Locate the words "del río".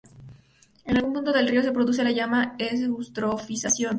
1.31-1.61